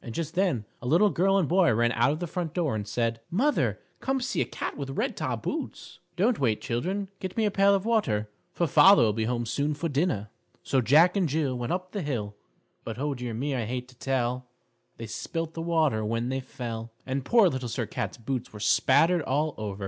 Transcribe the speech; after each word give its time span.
And 0.00 0.14
just 0.14 0.34
then 0.34 0.64
a 0.80 0.86
little 0.86 1.10
girl 1.10 1.36
and 1.36 1.46
boy 1.46 1.70
ran 1.74 1.92
out 1.92 2.12
of 2.12 2.18
the 2.18 2.26
front 2.26 2.54
door, 2.54 2.74
and 2.74 2.88
said: 2.88 3.20
"Mother, 3.30 3.78
come 4.00 4.22
see 4.22 4.40
a 4.40 4.46
cat 4.46 4.74
with 4.74 4.88
red 4.96 5.18
top 5.18 5.42
boots!" 5.42 5.98
"Don't 6.16 6.38
wait, 6.38 6.62
children. 6.62 7.08
Get 7.20 7.36
me 7.36 7.44
a 7.44 7.50
pail 7.50 7.74
of 7.74 7.84
water, 7.84 8.30
for 8.54 8.66
father 8.66 9.02
will 9.02 9.12
be 9.12 9.24
home 9.26 9.44
soon 9.44 9.74
for 9.74 9.90
dinner." 9.90 10.30
So 10.62 10.80
Jack 10.80 11.14
and 11.14 11.28
Jill 11.28 11.58
Went 11.58 11.72
up 11.74 11.92
the 11.92 12.00
hill 12.00 12.34
But, 12.84 12.98
oh, 12.98 13.12
dear 13.14 13.34
me, 13.34 13.54
I 13.54 13.66
hate 13.66 13.86
to 13.88 13.94
tell 13.94 14.46
They 14.96 15.06
spilt 15.06 15.52
the 15.52 15.60
water 15.60 16.02
when 16.06 16.30
they 16.30 16.40
fell. 16.40 16.90
And 17.04 17.22
poor 17.22 17.50
Little 17.50 17.68
Sir 17.68 17.84
Cat's 17.84 18.16
boots 18.16 18.50
were 18.50 18.60
spattered 18.60 19.20
all 19.20 19.54
over. 19.58 19.80